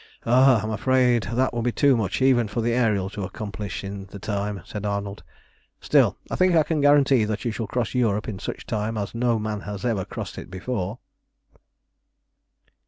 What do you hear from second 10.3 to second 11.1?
it before."